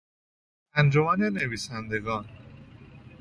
[0.73, 2.29] انجمن نویسندگان